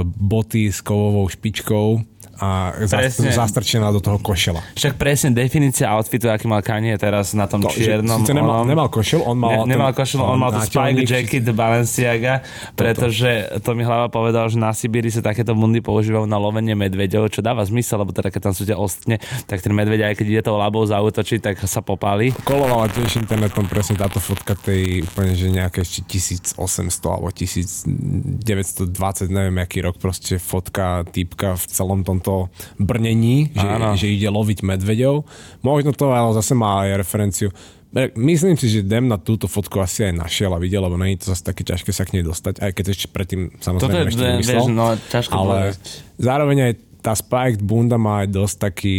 [0.04, 2.11] boty s kovovou špičkou
[2.42, 3.30] a Presne.
[3.30, 4.66] zastrčená do toho košela.
[4.74, 8.26] Však presne definícia outfitu, aký mal Kanye teraz na tom To, že čiernom.
[8.26, 9.70] síce nemal, nemal košel, on mal...
[9.70, 12.42] Ne, nemal košel, on mal tu Spike Jacket Balenciaga,
[12.74, 17.30] pretože to mi hlava povedal, že na Sibíri sa takéto bundy používajú na lovenie medveďov,
[17.30, 20.26] čo dáva zmysel, lebo teda keď tam sú tie ostne, tak ten medveď aj keď
[20.26, 22.34] ide tou labou zautočiť, tak sa popáli.
[22.42, 26.58] kolovala tiež internetom presne táto fotka tej úplne, že nejaké ešte 1800
[27.06, 32.31] alebo 1920, neviem aký rok, proste fotka týpka v celom tomto
[32.78, 33.94] brnení, že, Áno.
[33.94, 35.16] že ide loviť medveďov.
[35.62, 37.50] Možno to ale zase má aj referenciu.
[37.92, 41.16] E, Myslím si, že Dem na túto fotku asi aj našiel a videl, lebo není
[41.16, 44.10] to zase také ťažké sa k nej dostať, aj keď ešte predtým Toto samozrejme je,
[44.10, 44.66] ešte vieš, vymyslel.
[44.72, 45.76] no, ťažko ale povedať.
[46.18, 48.96] zároveň aj tá spiked bunda má aj dosť taký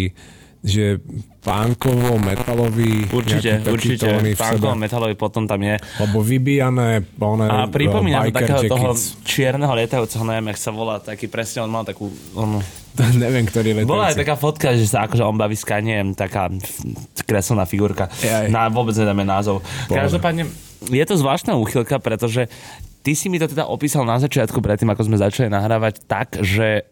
[0.62, 1.02] že
[1.42, 4.06] pánkovo, metalový Určite, určite.
[4.38, 5.74] Pánkovo metalový potom tam je.
[5.98, 9.18] Lebo vybíjané one, A pripomína to takého toho jackets.
[9.26, 12.06] čierneho lietajúceho, neviem, jak sa volá, taký presne, on mal takú...
[12.38, 13.88] On, Neviem, ktorý letajúci.
[13.88, 16.52] bola aj taká fotka, že sa akože on baví s Kaniem, taká
[17.24, 18.12] kreslená figurka.
[18.52, 19.64] Na, vôbec nedáme názov.
[19.88, 20.06] Pohoda.
[20.06, 20.44] Každopádne,
[20.92, 22.52] je to zvláštna úchylka, pretože
[23.00, 26.84] ty si mi to teda opísal na začiatku, predtým ako sme začali nahrávať, tak, že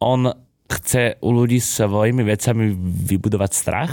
[0.00, 0.32] on
[0.80, 2.72] chce u ľudí svojimi vecami
[3.08, 3.92] vybudovať strach?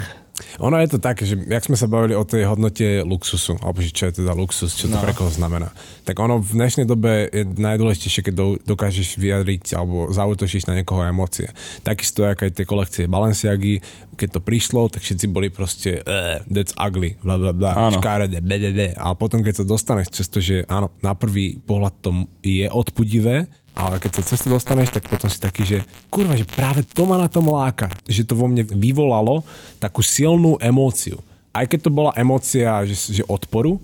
[0.63, 4.08] Ono je to také, že jak sme sa bavili o tej hodnote luxusu, alebo čo
[4.08, 5.04] je teda luxus, čo to No.
[5.04, 5.76] pre koho znamená.
[6.08, 11.04] Tak ono v dnešnej dobe je najdôležitejšie, keď do, dokážeš vyjadriť alebo zautočíš na niekoho
[11.04, 11.52] emócie.
[11.84, 13.84] Takisto, ako aj tie kolekcie Balenciagy,
[14.15, 18.96] keď to prišlo, tak všetci boli proste uh, that's ugly, bla bla bla, škaredé, bdd.
[18.96, 23.52] A potom, keď sa dostaneš cez to, že áno, na prvý pohľad to je odpudivé,
[23.80, 25.78] ale keď sa cez to dostaneš, tak potom si taký, že
[26.12, 27.88] kurva, že práve to ma na tom láka.
[28.04, 29.48] Že to vo mne vyvolalo
[29.80, 31.24] takú silnú emóciu.
[31.56, 33.80] Aj keď to bola emócia, že, že odporu,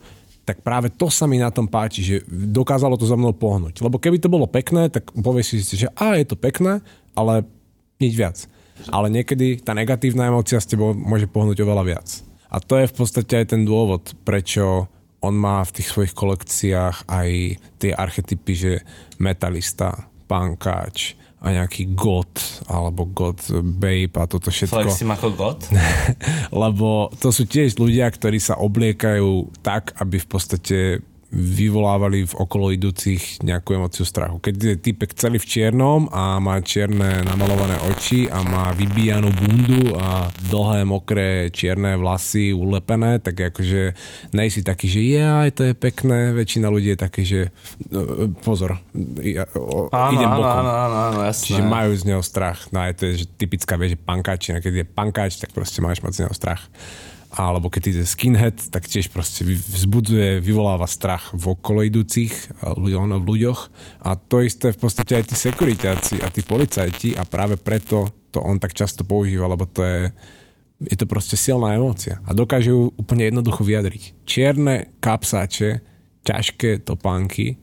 [0.46, 3.82] tak práve to sa mi na tom páči, že dokázalo to za mnou pohnúť.
[3.82, 6.84] Lebo keby to bolo pekné, tak povieš si, že a je to pekné,
[7.18, 7.48] ale
[7.98, 8.38] nič viac.
[8.92, 12.08] Ale niekedy tá negatívna emócia s tebou môže pohnúť oveľa viac.
[12.52, 14.92] A to je v podstate aj ten dôvod, prečo
[15.26, 17.30] on má v tých svojich kolekciách aj
[17.82, 18.74] tie archetypy, že
[19.18, 22.32] metalista, pankáč a nejaký god,
[22.66, 23.38] alebo god
[23.78, 24.82] babe a toto všetko.
[24.82, 25.60] Flexim ako God?
[26.66, 30.78] Lebo to sú tiež ľudia, ktorí sa obliekajú tak, aby v podstate
[31.36, 34.40] vyvolávali v okolo idúcich nejakú emociu strachu.
[34.40, 40.00] Keď je typek celý v čiernom a má čierne namalované oči a má vybíjanú bundu
[40.00, 43.92] a dlhé, mokré, čierne vlasy ulepené, tak akože
[44.32, 46.32] nejsi taký, že jaj, to je pekné.
[46.32, 47.42] Väčšina ľudí je taký, že
[47.92, 48.80] e, pozor,
[49.20, 49.44] ja,
[49.92, 50.64] Áno, idem bokom.
[50.64, 51.52] áno, áno, áno, jasné.
[51.52, 52.72] Čiže majú z neho strach.
[52.72, 54.64] No aj to je že typická vec, že pankáčina.
[54.64, 56.64] Keď je pankáč, tak proste máš mať z neho strach.
[57.36, 62.32] Alebo keď ide skinhead, tak tiež proste vzbudzuje, vyvoláva strach v okolo idúcich
[62.64, 63.60] ľuďom, v ľuďoch.
[64.08, 68.40] A to isté v podstate aj tí sekuritáci a tí policajti a práve preto to
[68.40, 70.00] on tak často používa, lebo to je,
[70.92, 72.24] je to proste silná emócia.
[72.24, 74.28] A dokáže ju úplne jednoducho vyjadriť.
[74.28, 75.84] Čierne kapsáče,
[76.24, 77.60] ťažké topánky,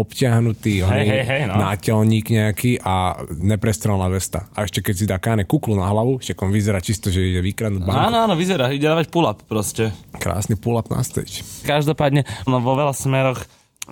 [0.00, 1.58] obťahnutý Hej, hej, hej, no.
[1.58, 4.46] náťelník nejaký a neprestrelná vesta.
[4.54, 7.42] A ešte keď si dá káne kuklu na hlavu, však on vyzerá čisto, že ide
[7.42, 7.98] vykradnúť banku.
[7.98, 9.90] Áno, áno, vyzerá, ide dávať pull-up proste.
[10.16, 11.42] Krásny pull-up na stage.
[11.66, 13.42] Každopádne, no vo veľa smeroch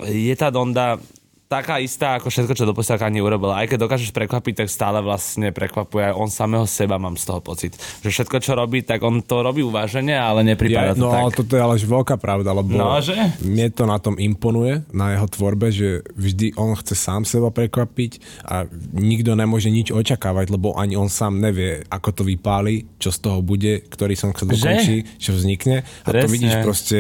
[0.04, 1.00] je tá Donda
[1.46, 3.50] taká istá ako všetko, čo doposiaľ Kanye urobil.
[3.50, 7.38] Aj keď dokážeš prekvapiť, tak stále vlastne prekvapuje aj on samého seba, mám z toho
[7.38, 7.72] pocit.
[8.02, 11.20] Že všetko, čo robí, tak on to robí uvážene, ale nepripadá Ja, to no tak.
[11.22, 13.14] ale toto je ale veľká pravda, lebo No, že?
[13.40, 18.42] mne to na tom imponuje, na jeho tvorbe, že vždy on chce sám seba prekvapiť
[18.42, 23.22] a nikto nemôže nič očakávať, lebo ani on sám nevie, ako to vypáli, čo z
[23.22, 25.86] toho bude, ktorý som sa dokončí, čo vznikne.
[26.02, 26.32] A to Presne.
[26.32, 26.98] vidíš proste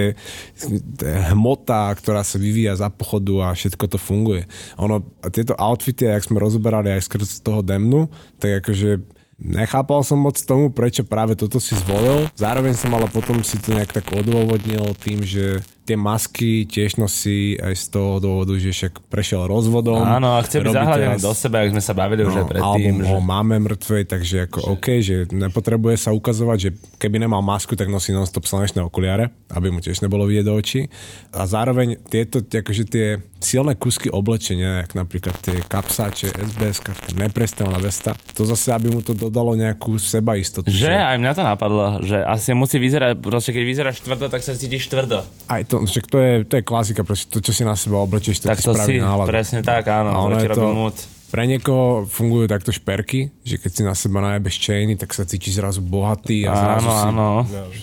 [1.32, 4.35] hmota, ktorá sa vyvíja za pochodu a všetko to funguje.
[4.82, 10.16] Ono, a tieto outfity, jak sme rozoberali aj skrz toho demnu, tak akože Nechápal som
[10.16, 12.24] moc tomu, prečo práve toto si zvolil.
[12.40, 17.54] Zároveň som ale potom si to nejak tak odôvodnil tým, že tie masky tiež nosí
[17.62, 20.02] aj z toho dôvodu, že však prešiel rozvodom.
[20.02, 22.66] Áno, a chce byť zahľadený do seba, ak sme sa bavili už aj No, predtým.
[22.66, 23.12] album Že...
[23.14, 24.66] o máme mŕtvej, takže ako že...
[24.74, 29.70] OK, že nepotrebuje sa ukazovať, že keby nemal masku, tak nosí non-stop slnečné okuliare, aby
[29.70, 30.90] mu tiež nebolo vidieť do očí.
[31.30, 36.82] A zároveň tieto, akože tie silné kusky oblečenia, jak napríklad tie kapsáče, SBS,
[37.14, 40.66] neprestrelná vesta, to zase, aby mu to dodalo nejakú sebaistotu.
[40.66, 44.56] Že aj mňa to napadlo, že asi musí vyzerať, proste keď vyzeráš tvrdo, tak sa
[44.56, 45.22] cítiš tvrdo.
[45.46, 48.40] Aj to, však to je, to je klasika, proste to, čo si na seba oblečieš,
[48.40, 49.28] to Tak to si, náladu.
[49.28, 50.96] presne tak, áno, A to ono robí to- mood.
[51.26, 55.58] Pre niekoho fungujú takto šperky, že keď si na seba najebeš chainy, tak sa cítiš
[55.58, 57.28] zrazu bohatý a zrazu Áno, si áno.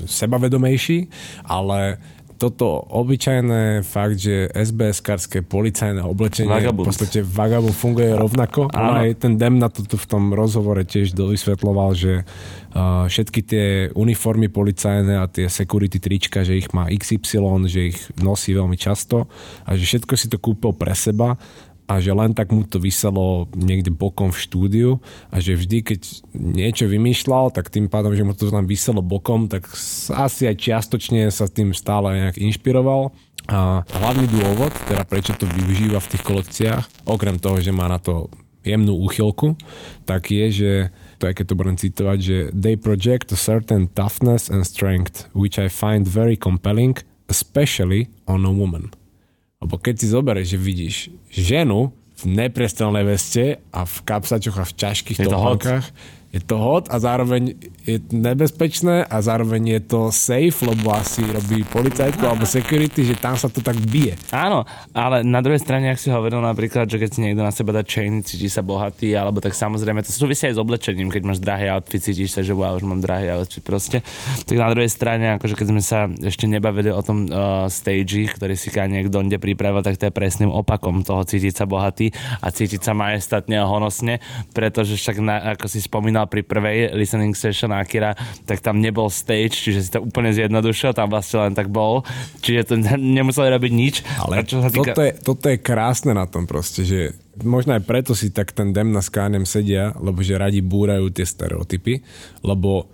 [0.07, 0.97] sebavedomejší,
[1.43, 1.99] ale
[2.43, 6.83] toto obyčajné fakt, že SBS-karské policajné oblečenie Vagabund.
[6.83, 8.67] v podstate vagabund funguje rovnako.
[8.75, 8.99] Áno.
[8.99, 14.51] Aj ten Dem na toto v tom rozhovore tiež dovysvetloval, že uh, všetky tie uniformy
[14.51, 19.31] policajné a tie security trička, že ich má XY, že ich nosí veľmi často
[19.63, 21.39] a že všetko si to kúpil pre seba
[21.93, 24.89] a že len tak mu to vyselo niekde bokom v štúdiu
[25.29, 26.01] a že vždy, keď
[26.33, 29.69] niečo vymýšľal, tak tým pádom, že mu to tam vyselo bokom, tak
[30.09, 33.13] asi aj čiastočne sa tým stále nejak inšpiroval.
[33.45, 37.99] A hlavný dôvod, teda prečo to využíva v tých kolekciách, okrem toho, že má na
[37.99, 38.31] to
[38.63, 39.59] jemnú úchylku,
[40.07, 40.71] tak je, že
[41.19, 45.59] to aj keď to budem citovať, že they project a certain toughness and strength, which
[45.59, 46.95] I find very compelling,
[47.27, 48.95] especially on a woman.
[49.63, 50.95] Lebo keď si zoberieš, že vidíš
[51.31, 55.87] ženu v neprestrelnej veste a v kapsačoch a v ťažkých topánkach,
[56.33, 57.53] je to hot a zároveň
[57.85, 63.21] je to nebezpečné a zároveň je to safe, lebo asi robí policajtku alebo security, že
[63.21, 64.17] tam sa to tak bije.
[64.33, 64.65] Áno,
[64.97, 67.85] ale na druhej strane, ak si hovoril napríklad, že keď si niekto na seba dá
[67.85, 71.69] chainy, cíti sa bohatý, alebo tak samozrejme, to súvisí aj s oblečením, keď máš drahý
[71.69, 74.01] outfit, cítiš sa, že wow, už mám drahý outfit proste.
[74.49, 78.57] Tak na druhej strane, akože keď sme sa ešte nebavili o tom uh, stage, ktorý
[78.57, 82.09] si Kanye Donde pripravil, tak to je presným opakom toho cítiť sa bohatý
[82.41, 84.17] a cítiť sa majestatne a honosne,
[84.57, 88.15] pretože však na, ako si spomínal pri prvej listening session Akira,
[88.47, 92.05] tak tam nebol stage, čiže si to úplne zjednodušil, tam vlastne len tak bol,
[92.43, 93.95] čiže to ne- nemuseli robiť nič.
[94.21, 94.93] Ale čo sa týka...
[94.93, 98.71] toto, je, toto je krásne na tom proste, že možno aj preto si tak ten
[98.75, 102.05] Demna s Kánem sedia, lebo že radi búrajú tie stereotypy,
[102.45, 102.91] lebo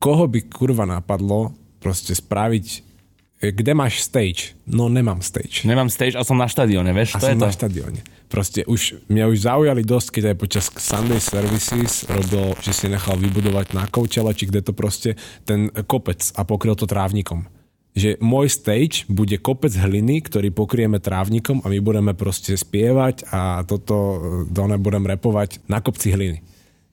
[0.00, 2.95] koho by kurva napadlo proste spraviť
[3.40, 4.56] kde máš stage?
[4.64, 5.68] No nemám stage.
[5.68, 7.46] Nemám stage a som na štadióne, vieš, A to je som to.
[7.46, 8.00] na štadióne.
[8.26, 13.14] Proste už, mňa už zaujali dosť, keď aj počas Sunday Services robil, že si nechal
[13.20, 17.46] vybudovať na Coachella, či kde to proste, ten kopec a pokryl to trávnikom.
[17.96, 23.64] Že môj stage bude kopec hliny, ktorý pokrieme trávnikom a my budeme proste spievať a
[23.68, 26.40] toto, done budem repovať na kopci hliny.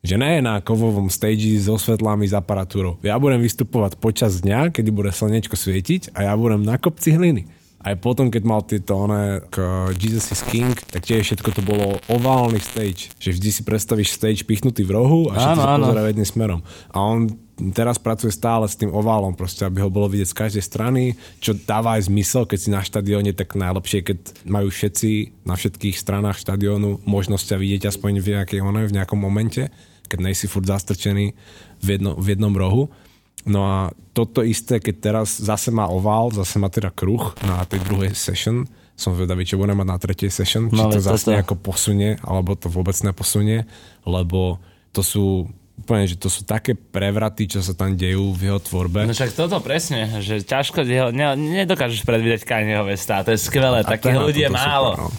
[0.04, 3.00] Že ne na kovovom stage so svetlami, s aparatúrou.
[3.08, 7.48] Ja budem vystupovať počas dňa, kedy bude slnečko svietiť a ja budem na kopci hliny.
[7.80, 9.64] Aj potom, keď mal tieto one k
[9.96, 13.16] Jesus is King, tak tiež všetko to bolo oválny stage.
[13.16, 16.60] Že vždy si predstavíš stage pichnutý v rohu a všetci sa pozerajú jedným smerom.
[16.92, 17.32] A on
[17.72, 21.04] teraz pracuje stále s tým oválom, proste, aby ho bolo vidieť z každej strany,
[21.40, 24.20] čo dáva aj zmysel, keď si na štadióne, tak najlepšie, keď
[24.52, 29.20] majú všetci na všetkých stranách štadiónu možnosť ťa vidieť aspoň v, nejakej, one, v nejakom
[29.20, 29.72] momente,
[30.06, 31.34] keď nejsi furt zastrčený
[31.80, 32.90] v, jedno, v jednom rohu.
[33.44, 33.78] No a
[34.16, 38.64] toto isté, keď teraz zase má ovál, zase má teda kruh na tej druhej session,
[38.96, 41.34] som vedavý, čo bude mať na tretej session, či No, to veď zase toto.
[41.36, 43.68] nejako posunie, alebo to vôbec neposunie,
[44.06, 44.62] lebo
[44.96, 49.10] to sú úplne, že to sú také prevraty, čo sa tam dejú v jeho tvorbe.
[49.10, 53.82] No však toto presne, že ťažko, jeho, ne, nedokážeš predvídať Kanyeho vesta, to je skvelé,
[53.84, 54.94] takých to ľudí je málo.
[54.94, 55.12] super, no.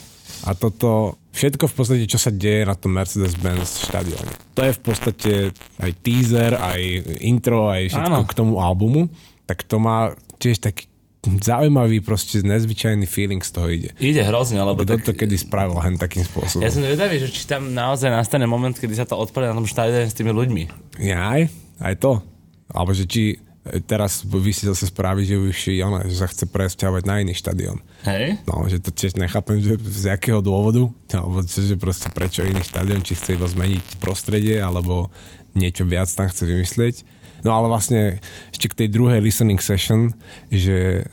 [0.47, 0.91] A toto,
[1.35, 4.33] všetko v podstate, čo sa deje na tom Mercedes-Benz štadióne.
[4.55, 5.33] To je v podstate
[5.77, 6.81] aj teaser, aj
[7.21, 8.25] intro, aj všetko Áno.
[8.25, 9.11] k tomu albumu.
[9.45, 10.87] Tak to má tiež taký
[11.25, 13.91] zaujímavý, proste nezvyčajný feeling z toho ide.
[13.97, 16.61] Ide hrozne, lebo Kto tak, to kedy spravil hen takým spôsobom?
[16.61, 19.65] ja som zvedavý, že či tam naozaj nastane moment, kedy sa to odpali na tom
[19.65, 20.63] štadióne s tými ľuďmi.
[21.01, 21.49] Ja aj,
[21.81, 22.21] aj to.
[22.69, 23.41] Alebo že či
[23.89, 27.81] Teraz vysí zase správy, že už ona, že sa chce presťahovať na iný štadión.
[28.05, 28.37] Hej?
[28.45, 30.85] No, že to tiež nechápem, že z akého dôvodu,
[31.17, 35.09] alebo že proste prečo iný štadión, či chce iba zmeniť prostredie, alebo
[35.57, 36.95] niečo viac tam chce vymyslieť.
[37.41, 38.21] No ale vlastne
[38.53, 40.13] ešte k tej druhej listening session,
[40.53, 41.09] že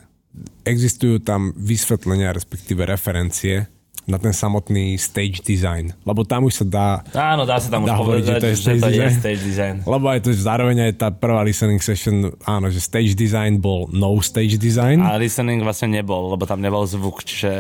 [0.68, 3.71] existujú tam vysvetlenia, respektíve referencie
[4.10, 5.94] na ten samotný stage design.
[6.04, 8.48] Lebo tam už sa dá Áno, dá sa tam Dá už hovoriť, že povedať, to
[8.48, 9.14] je že stage to je design?
[9.14, 9.76] stage design.
[9.86, 14.18] lebo aj to zároveň aj tá prvá listening session, áno, že stage design bol no
[14.20, 15.00] stage design.
[15.06, 17.52] A listening vlastne nebol, lebo tam nebol zvuk, čiže...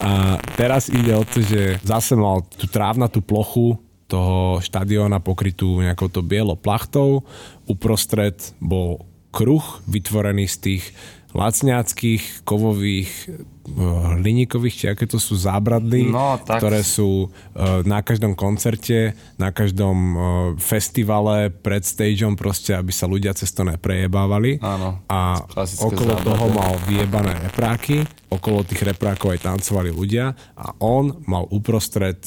[0.00, 3.76] A teraz ide o to, že zase mal tú trávnatú plochu
[4.08, 7.24] toho štadióna pokrytú nejakou to bielo plachtou.
[7.64, 10.84] Uprostred bol kruh vytvorený z tých
[11.32, 13.72] lacňáckých, kovových, eh,
[14.20, 16.60] hliníkových, či aké to sú zábradly, No, tak.
[16.60, 20.18] ktoré sú eh, na každom koncerte, na každom eh,
[20.60, 24.60] festivale pred stageom proste, aby sa ľudia cez to neprejebávali.
[24.60, 25.40] Áno, A
[25.80, 26.26] okolo zábrady.
[26.28, 32.20] toho mal vyjebané repráky, okolo tých reprákov aj tancovali ľudia a on mal uprostred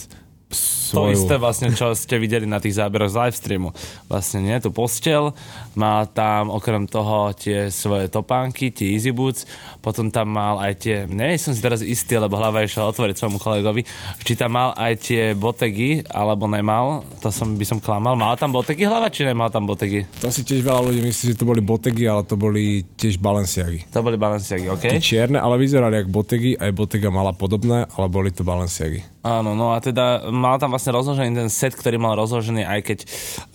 [0.93, 1.17] To svoju...
[1.17, 3.73] isté vlastne, čo ste videli na tých záberoch z livestreamu.
[4.05, 5.33] Vlastne nie, tú postel,
[5.73, 9.49] má tam okrem toho tie svoje topánky, tie easy boots,
[9.81, 13.41] potom tam mal aj tie, nie som si teraz istý, lebo hlava išla otvoriť svojmu
[13.41, 13.81] kolegovi,
[14.21, 18.13] či tam mal aj tie botegy, alebo nemal, to som, by som klamal.
[18.13, 20.05] Mal tam botegy hlava, či nemal tam botegy?
[20.21, 23.89] To si tiež veľa ľudí myslí, že to boli botegy, ale to boli tiež Balenciagy.
[23.89, 24.85] To boli Balenciagy, OK?
[24.85, 29.14] Tie čierne, ale vyzerali ako botegy, aj botega mala podobné, ale boli to Balenciagy.
[29.25, 32.99] Áno, no a teda mal tam vlastne rozložený ten set, ktorý mal rozložený, aj keď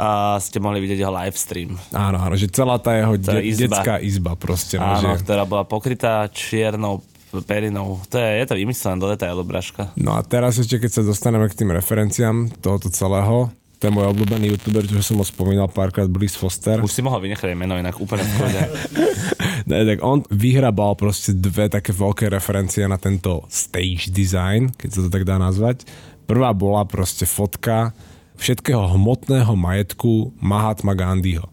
[0.02, 1.78] uh, ste mohli vidieť jeho live stream.
[1.94, 3.78] Áno, áno, že celá tá jeho de- izba.
[3.78, 4.82] detská izba proste.
[4.82, 5.22] No, Áno, že...
[5.22, 7.06] ktorá bola pokrytá čiernou
[7.46, 8.02] perinou.
[8.10, 9.94] To je, je to vymyslené do detailu, Braška.
[9.94, 13.54] no a teraz ešte, keď sa dostaneme k tým referenciám tohoto celého,
[13.88, 16.84] je môj obľúbený youtuber, čo som ho spomínal párkrát, Bliss Foster.
[16.84, 18.36] Už si mohol vynechať meno, inak úplne v.
[19.70, 25.00] Ne, tak on vyhrabal proste dve také veľké referencie na tento stage design, keď sa
[25.06, 25.86] to tak dá nazvať.
[26.26, 27.94] Prvá bola proste fotka
[28.40, 31.46] všetkého hmotného majetku Mahatma Gandhiho.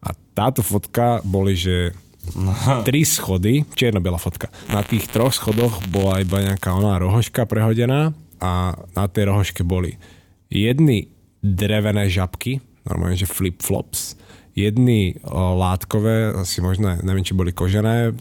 [0.00, 1.92] A táto fotka boli, že
[2.88, 4.48] tri schody, čierno-biela fotka.
[4.70, 10.00] Na tých troch schodoch bola iba nejaká oná rohoška prehodená a na tej rohoške boli
[10.48, 14.16] jedny drevené žabky, normálne, že flip-flops,
[14.56, 18.12] jedny látkové, asi možno, neviem, či boli kožené,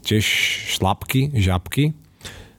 [0.00, 0.24] tiež
[0.78, 1.92] šlapky, žabky.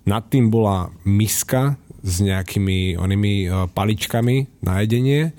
[0.04, 5.32] Nad tým bola miska s nejakými onými o, paličkami na jedenie.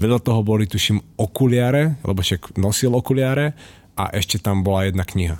[0.00, 3.52] Vedľa toho boli, tuším, okuliare, lebo však nosil okuliare
[3.92, 5.36] a ešte tam bola jedna kniha.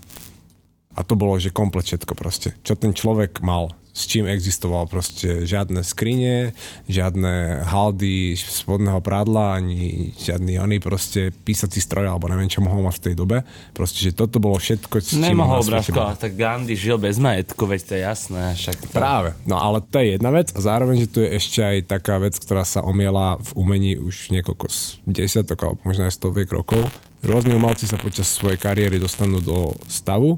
[0.96, 2.52] A to bolo, že komplet všetko proste.
[2.60, 6.52] Čo ten človek mal, s čím existoval proste žiadne skrine,
[6.84, 13.00] žiadne haldy spodného prádla, ani žiadny oný proste písací stroj, alebo neviem, čo mohol mať
[13.00, 13.40] v tej dobe.
[13.72, 17.80] Proste, že toto bolo všetko, s čím Nemohol, Braško, tak Gandhi žil bez majetku, veď
[17.88, 18.42] to je jasné.
[18.52, 18.92] Však to...
[18.92, 19.32] Práve.
[19.48, 22.36] No ale to je jedna vec a zároveň, že tu je ešte aj taká vec,
[22.36, 24.68] ktorá sa omiela v umení už niekoľko
[25.08, 26.84] desiatok alebo možno aj stoviek rokov.
[27.24, 30.36] Rôzni umelci sa počas svojej kariéry dostanú do stavu,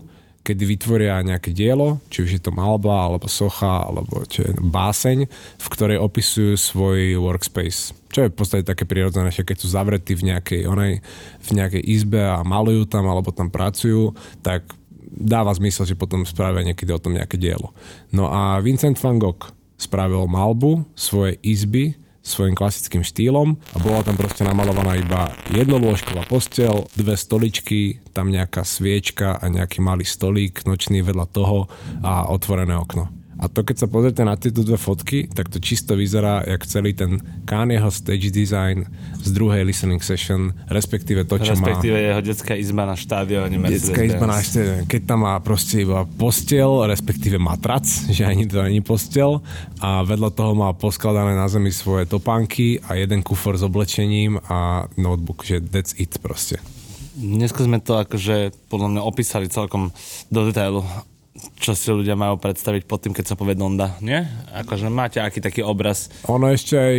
[0.49, 5.19] kedy vytvoria nejaké dielo, či už je to malba, alebo socha, alebo čo je báseň,
[5.61, 7.93] v ktorej opisujú svoj workspace.
[8.09, 11.05] Čo je v podstate také prirodzené, že keď sú zavretí v nejakej, onej,
[11.45, 14.65] v nejakej izbe a malujú tam, alebo tam pracujú, tak
[15.13, 17.77] dáva zmysel, že potom spravia niekedy o tom nejaké dielo.
[18.09, 21.93] No a Vincent van Gogh spravil malbu svojej izby
[22.29, 28.63] svojim klasickým štýlom a bola tam proste namalovaná iba jednolôžková postel, dve stoličky, tam nejaká
[28.63, 31.67] sviečka a nejaký malý stolík nočný vedľa toho
[32.05, 33.18] a otvorené okno.
[33.39, 36.91] A to keď sa pozrite na tieto dve fotky, tak to čisto vyzerá jak celý
[36.91, 38.91] ten Kanyeho stage design
[39.23, 41.71] z druhej listening session, respektíve to, čo má...
[41.71, 46.03] Respektíve jeho detská izba na štadióne Detská izba na ešte, keď tam má proste iba
[46.19, 49.39] postel, respektíve matrac, že ani to není postel
[49.79, 54.91] a vedľa toho má poskladané na zemi svoje topánky a jeden kufor s oblečením a
[54.99, 56.59] notebook, že that's it proste.
[57.19, 59.91] Dneska sme to akože podľa mňa opísali celkom
[60.31, 60.87] do detailu
[61.59, 64.19] čo si ľudia majú predstaviť pod tým, keď sa povie Donda, nie?
[64.55, 66.11] Akože máte aký taký obraz.
[66.31, 66.97] Ono ešte aj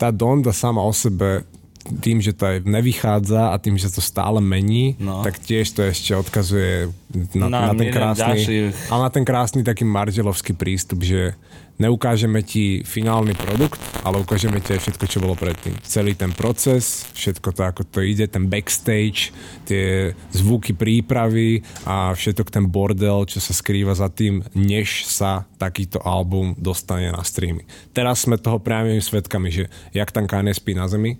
[0.00, 1.49] tá Donda sama o sebe
[1.80, 5.24] tým, že to aj nevychádza a tým, že to stále mení, No.
[5.24, 6.92] tak tiež to ešte odkazuje
[7.34, 11.34] na, Na na, ten krásny, ďalší- ale na ten krásny taký marželovský prístup, že
[11.76, 15.72] neukážeme ti finálny produkt, ale ukážeme ti aj všetko, čo bolo predtým.
[15.80, 19.32] Celý ten proces, všetko to, ako to ide, ten backstage,
[19.64, 25.96] tie zvuky prípravy a všetok ten bordel, čo sa skrýva za tým, než sa takýto
[25.98, 27.64] album dostane na streamy.
[27.90, 31.16] Teraz sme toho priamými svetkami, že jak tam Kanye spí na zemi,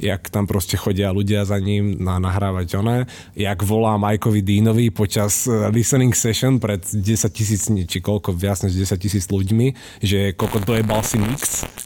[0.00, 2.98] jak tam proste chodia ľudia za ním na nahrávať oné,
[3.36, 8.74] jak volá Majkovi Dínovi počas eh, listening session pred 10 tisíc, či koľko, viac než
[8.74, 11.40] 10 tisíc ľuďmi, že koľko to je si mix,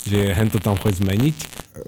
[0.07, 1.37] že hento tam chod zmeniť.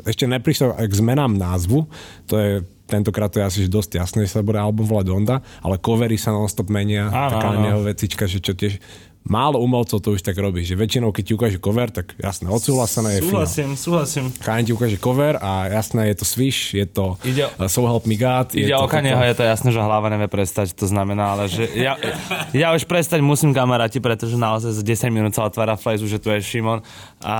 [0.03, 1.87] Ešte neprišiel k zmenám názvu,
[2.27, 2.53] to je
[2.87, 6.31] tentokrát to je asi dosť jasné, že sa bude album volať Donda, ale covery sa
[6.31, 7.83] non-stop menia, áno, taká áno.
[7.83, 8.79] vecička, že čo tiež
[9.27, 13.18] málo umelcov to už tak robí, že väčšinou, keď ti ukáže cover, tak jasné, odsúhlasené
[13.18, 13.83] je Súhlasím, fino.
[13.83, 14.24] súhlasím.
[14.39, 18.07] Kaň ti ukáže cover a jasné, je to Swish, je to ide, uh, So Help
[18.07, 18.55] Me God.
[18.55, 21.99] Ide o Kanyeho, je to jasné, že hlava nevie prestať, to znamená, ale že ja,
[22.66, 26.31] ja už prestať musím kamaráti, pretože naozaj za 10 minút sa otvára flezu, že tu
[26.31, 26.87] je Šimon
[27.18, 27.37] a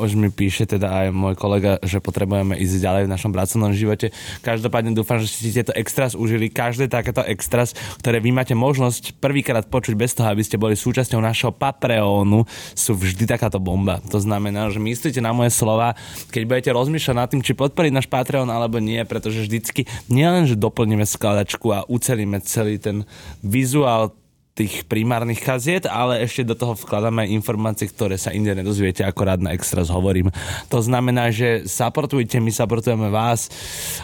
[0.00, 4.08] už mi píše teda aj môj kolega, že potrebujeme ísť ďalej v našom pracovnom živote.
[4.40, 9.68] Každopádne dúfam, že ste tieto extras užili, každé takéto extras, ktoré vy máte možnosť prvýkrát
[9.68, 13.98] počuť bez toho, aby ste boli súčasťou našho Patreonu sú vždy takáto bomba.
[14.14, 15.98] To znamená, že myslíte na moje slova,
[16.30, 20.54] keď budete rozmýšľať nad tým, či podporiť náš Patreon alebo nie, pretože vždycky nielen, že
[20.54, 23.02] doplníme skladačku a ucelíme celý ten
[23.42, 24.14] vizuál
[24.56, 29.44] tých primárnych kaziet, ale ešte do toho vkladáme informácie, ktoré sa inde nedozviete, ako rád
[29.44, 30.32] na Extras hovorím.
[30.72, 33.52] To znamená, že supportujte, my supportujeme vás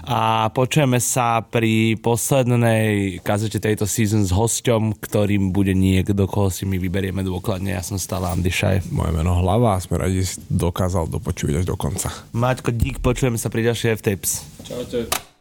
[0.05, 6.69] a počujeme sa pri poslednej kazete tejto season s hosťom, ktorým bude niekto, koho si
[6.69, 7.73] my vyberieme dôkladne.
[7.73, 8.93] Ja som stále Andy Šaj.
[8.93, 12.13] Moje meno Hlava a sme radi, si dokázal dopočuť až do konca.
[12.37, 14.45] Maťko, dík, počujeme sa pri ďalšej F-Tapes.
[14.69, 15.32] Čaute.